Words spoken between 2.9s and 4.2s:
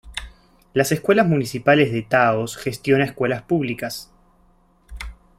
escuelas públicas.